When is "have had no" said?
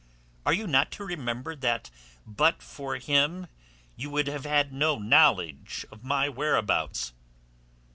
4.25-4.97